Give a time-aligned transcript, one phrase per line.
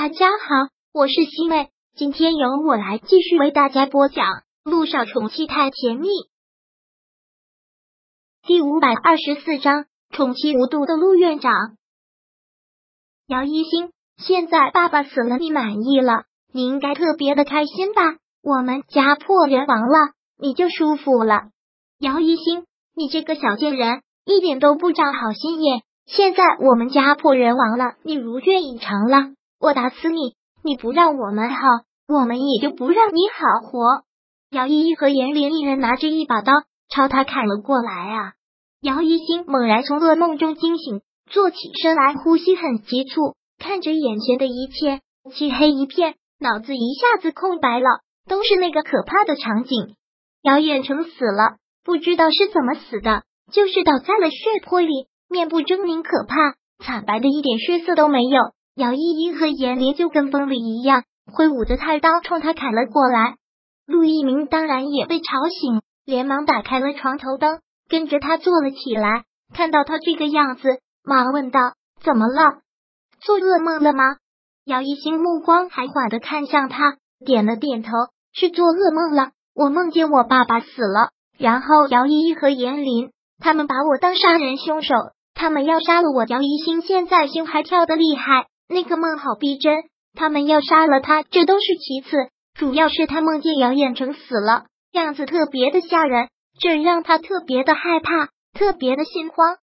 [0.00, 4.24] 大家好，我是西妹，今天由我来继续为大家播讲
[4.62, 6.06] 《路上宠妻太甜蜜》
[8.46, 11.52] 第五百二十四章：宠妻无度的陆院长。
[13.26, 16.26] 姚一星，现在爸爸死了，你满意了？
[16.52, 18.18] 你应该特别的开心吧？
[18.40, 21.48] 我们家破人亡了，你就舒服了。
[21.98, 25.82] 姚一星，你这个小贱人，一点都不长好心眼。
[26.06, 29.34] 现在我们家破人亡了，你如愿以偿了。
[29.60, 30.34] 我打死你！
[30.62, 31.56] 你不让我们好，
[32.06, 34.04] 我们也就不让你好活。
[34.50, 36.52] 姚依依和严玲一人拿着一把刀
[36.88, 38.32] 朝他砍了过来啊！
[38.80, 45.00] 姚一星猛然从噩梦中惊醒，坐起身来，呼吸很急促，看着眼前的一切，
[45.34, 47.86] 漆黑一片，脑子一下子空白了，
[48.28, 49.96] 都是那个可怕的场景。
[50.42, 58.52] 姚远成死了，不知道是怎么死的，就是倒在了血泊里，面部狰狞可怕，惨白的一点血色都没有。
[58.78, 63.34] 姚依依和严玲就跟疯了一样，挥舞着菜刀冲他砍了过来。
[63.86, 69.24] 陆一鸣当然也被吵醒，连忙打开了床头灯，跟着他坐了起来。
[69.52, 71.72] 看到他这个样子，忙问道
[72.04, 72.60] ：“怎么了？
[73.20, 74.04] 做噩梦了吗？”
[74.64, 77.90] 姚一星目光还缓的看向他，点了点头
[78.32, 79.32] ：“是做噩梦了。
[79.56, 83.10] 我梦见我爸爸死了，然后姚依依和严玲
[83.40, 84.94] 他们把我当杀人凶手，
[85.34, 86.26] 他们要杀了我。
[86.26, 92.16] 姚一星现在心还跳得厉害。”那个梦好逼真，他们要杀了他，这都是其次，
[92.54, 96.28] 主要是他梦见姚远成死了，样子特别的吓人，
[96.60, 99.56] 这让他特别的害怕，特别的心慌。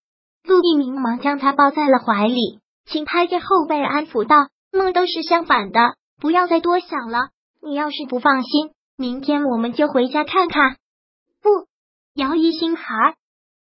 [0.43, 7.29] 陆一鸣忙将他抱在了怀里，轻拍着后背安抚道：“梦都是相反的，不要再多想了。
[7.61, 10.77] 你要是不放心，明天我们就回家看看。”
[11.41, 11.49] 不，
[12.13, 13.15] 姚一星孩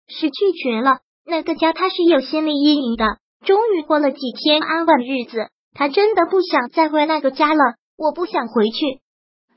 [0.08, 3.18] 是拒绝了，那个家他是有心理阴影的。
[3.44, 7.74] 终于过了几天安稳日子，他真的不想再回那个家了。
[7.96, 9.00] 我不想回去，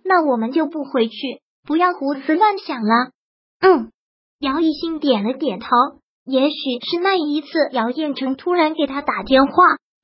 [0.03, 3.11] 那我们就不回去，不要胡思乱想了。
[3.61, 3.91] 嗯，
[4.39, 5.67] 姚一新点了点头。
[6.25, 6.55] 也许
[6.89, 9.53] 是那一次，姚彦成突然给他打电话，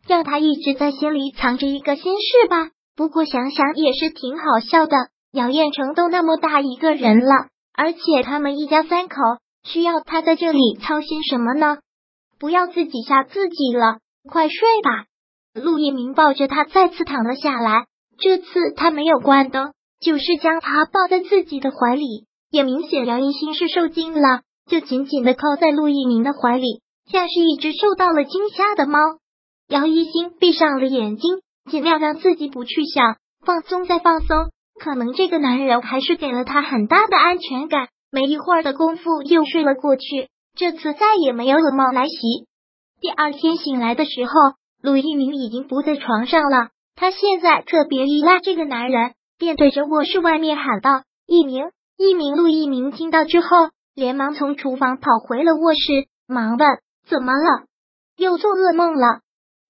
[0.08, 2.72] 让他一直在心里藏着一个心事吧。
[2.96, 4.98] 不过想想也是挺好笑的。
[5.32, 9.16] 姚彦成都那么大一个人了，而且他们一家三口
[9.64, 11.78] 需要他在这里操心什么呢？
[12.40, 14.00] 不要自己吓自己了，
[14.30, 15.06] 快睡吧。
[15.54, 17.86] 陆一鸣抱着他再次躺了下来，
[18.20, 22.26] 这次他没有关灯，就是将他抱在自己的怀里。
[22.50, 26.82] 也明显杨一心是受惊了，就紧紧的靠在陆一鸣的怀里，
[27.12, 29.00] 像是一只受到了惊吓的猫。
[29.68, 34.52] 姚一心闭上了眼睛，尽量让自己不去想，放松再放松。
[34.80, 37.90] 可能这个男人还是给了他很大的安全感。
[38.10, 40.30] 没一会儿的功夫，又睡了过去。
[40.58, 42.48] 这次再也没有噩梦来袭。
[43.00, 44.32] 第二天醒来的时候，
[44.82, 46.70] 陆一鸣已经不在床上了。
[46.96, 53.48] 他现在特别依赖这个男人，便对着卧室外面喊道：“一鸣，一鸣！”陆一鸣听到之后，
[53.94, 56.68] 连忙从厨房跑回了卧室，忙问
[57.08, 57.66] ：“怎么了？
[58.18, 59.20] 又做噩梦了？”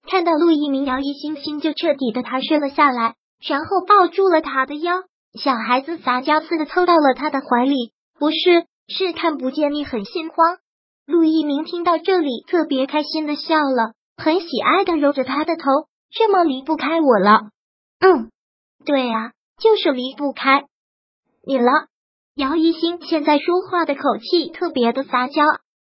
[0.08, 3.16] 看到陆一鸣，摇一星星就彻底的踏实了下来，
[3.46, 4.94] 然后抱住了他的腰，
[5.38, 7.92] 小孩子撒娇似的凑到了他的怀里。
[8.18, 10.56] 不是，是看不见你很心慌。
[11.08, 15.62] 陆一鸣听到这里，特别开心的笑了，很喜爱的揉着他的头，
[16.10, 17.48] 这么离不开我了？
[17.98, 18.30] 嗯，
[18.84, 20.66] 对啊，就是离不开
[21.46, 21.64] 你了。
[22.34, 25.44] 姚一星现在说话的口气特别的撒娇。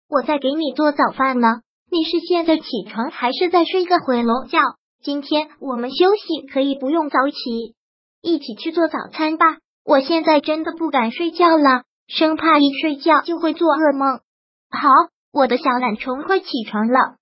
[0.07, 1.59] 我在给你做早饭呢，
[1.91, 4.59] 你是现在起床还是在睡个回笼觉？
[5.03, 7.75] 今天我们休息，可以不用早起，
[8.21, 9.57] 一起去做早餐吧。
[9.83, 14.21] 我现在真的不敢睡觉了，生怕一睡觉就会做噩梦。
[14.71, 14.89] 好，
[15.31, 17.15] 我的小懒虫快起床了。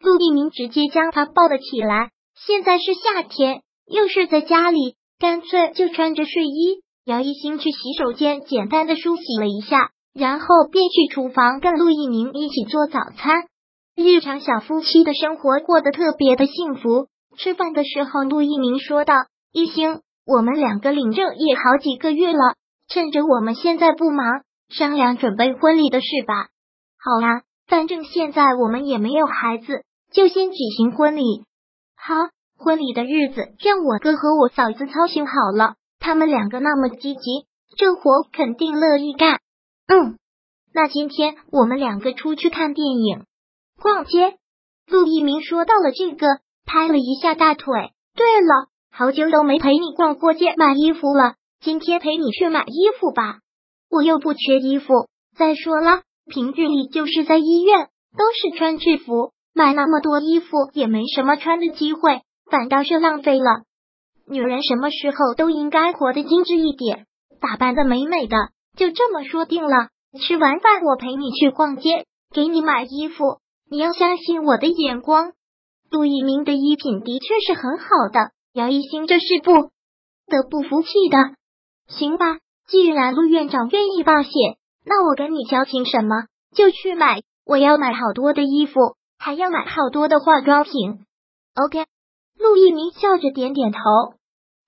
[0.00, 2.10] 陆一鸣直接将他抱了起来。
[2.34, 6.82] 现在是夏天，又是在家里，干脆就穿着睡衣。
[7.04, 13.44] 姚一星去洗手间简单的梳洗了一下，然后便去厨房跟陆一鸣一起做早餐。
[13.94, 17.08] 日常小夫妻的生活过得特别的幸福。
[17.36, 19.14] 吃饭的时候，陆一鸣说道
[19.52, 22.54] ：“一星，我们两个领证也好几个月了，
[22.88, 26.48] 趁着我们现在不忙，商量准备婚礼的事吧。”
[27.04, 31.44] 好啊，反正现在我们也没有孩子，就先举行婚礼。
[31.94, 32.14] 好，
[32.56, 37.20] 婚礼的日子让我哥和我嫂子操心好了，他们两个那么积极，
[37.76, 39.40] 这活肯定乐意干。
[39.86, 40.16] 嗯，
[40.72, 43.26] 那今天我们两个出去看电影、
[43.78, 44.38] 逛街。
[44.86, 46.26] 陆一鸣说到了这个，
[46.64, 47.92] 拍了一下大腿。
[48.14, 53.40] 对了，好久都没陪你逛过街买衣服了，今天陪你去买衣服吧。
[53.90, 56.00] 我又不缺衣服，再说了。
[56.26, 62.22] 平日里就是在医院，都是穿制服，买那么多衣服也没什么穿的机会。
[62.50, 63.62] 反倒是浪费了。
[64.28, 67.06] 女人什么时候都应该活得精致一点，
[67.40, 68.36] 打扮的美美的。
[68.76, 69.88] 就这么说定了，
[70.20, 73.38] 吃完饭我陪你去逛街，给你买衣服。
[73.70, 75.32] 你要相信我的眼光。
[75.90, 79.52] 陆一鸣的衣品的确是很好的，姚一兴这是不
[80.26, 81.18] 得不服气的。
[81.86, 84.32] 行吧，既然陆院长愿意冒险，
[84.84, 86.26] 那我跟你交情什么？
[86.54, 91.04] 就去买，我要买好多的衣服，还要买好多的化妆品。
[91.54, 91.86] OK，
[92.38, 93.78] 陆一鸣笑着点点头。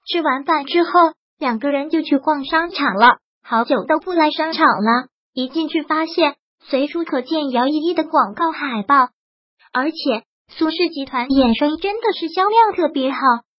[0.09, 0.91] 吃完饭之后，
[1.39, 3.19] 两个人就去逛商场了。
[3.43, 9.11] 好久都不来商场了，一进去发现随处可见姚依依的广告海报，
[9.73, 13.19] 而且苏氏集团衍生真的是销量特别好，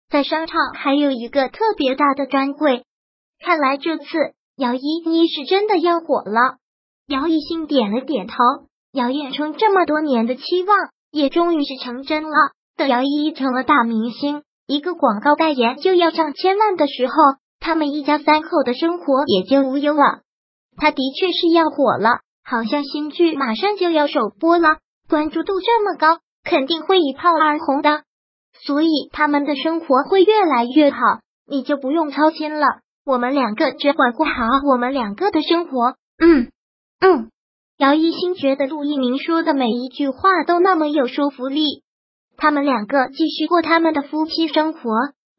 [0.10, 2.84] 在商场还有一个特别大的专柜。
[3.40, 4.06] 看来这次
[4.58, 6.58] 姚依依是真的要火了。
[7.08, 8.34] 姚一兴点了点头，
[8.92, 10.78] 姚衍春这么多年的期望
[11.12, 12.32] 也终于是成真了。
[12.76, 17.14] 等姚依依成了大明星，一个广告代言就要上千万的时候。
[17.60, 20.22] 他们一家三口的生活也就无忧了。
[20.78, 24.78] 他的确是要火了，好像新剧马上就要首播了，
[25.10, 28.04] 关注度这么高，肯定会一炮而红的。
[28.64, 31.00] 所以他们的生活会越来越好，
[31.48, 32.68] 你就不用操心了。
[33.08, 34.34] 我们两个只管过好
[34.70, 35.96] 我们两个的生活。
[36.20, 36.52] 嗯
[37.00, 37.32] 嗯。
[37.78, 41.84] 姚一新觉得陆一鸣说的每一句话都那么有说服力。
[42.36, 44.92] 他们两个继续过他们的夫妻生活，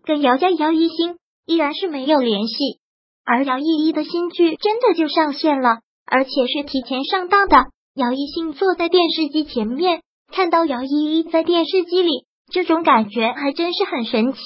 [0.02, 1.16] 跟姚家姚一新。
[1.44, 2.78] 依然是没有联系，
[3.24, 7.56] 而姚依依的新剧真的就上线了，而且是提前上档的。
[7.94, 14.38] 姚一兴坐在电视机前面，看到姚依依在电视机里，这种感觉还真是很神奇。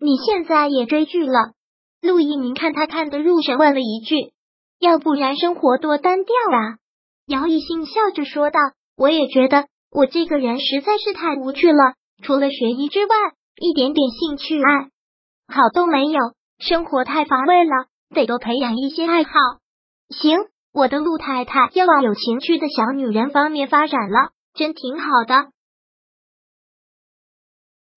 [0.00, 1.55] 你现在也追剧了？
[2.06, 4.32] 陆一鸣看他看得入神，问了一句
[4.80, 6.78] ：“要不然生活多单调啊？”
[7.26, 8.60] 姚一兴笑着说道
[8.96, 13.16] ：“我也觉得，我这个人实在是太无趣了，除了学医之外，
[13.60, 14.90] 一点点兴趣爱。”
[15.52, 16.20] 好都没有，
[16.58, 19.30] 生活太乏味了，得多培养一些爱好。
[20.08, 20.38] 行，
[20.72, 25.50] 我的陆太太要往有情趣的小女人方面发展了，真挺好的。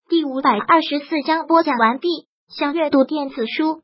[0.10, 2.28] 第五百二十四章播讲完毕。
[2.50, 3.84] 想阅读电子书，